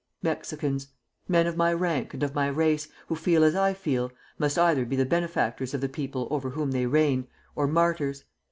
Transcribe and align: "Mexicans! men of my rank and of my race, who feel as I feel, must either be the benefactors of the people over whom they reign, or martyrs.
"Mexicans! 0.23 0.87
men 1.27 1.45
of 1.45 1.55
my 1.55 1.71
rank 1.71 2.15
and 2.15 2.23
of 2.23 2.33
my 2.33 2.47
race, 2.47 2.87
who 3.05 3.15
feel 3.15 3.43
as 3.43 3.53
I 3.53 3.75
feel, 3.75 4.11
must 4.39 4.57
either 4.57 4.83
be 4.83 4.95
the 4.95 5.05
benefactors 5.05 5.75
of 5.75 5.81
the 5.81 5.89
people 5.89 6.27
over 6.31 6.49
whom 6.49 6.71
they 6.71 6.87
reign, 6.87 7.27
or 7.55 7.67
martyrs. 7.67 8.23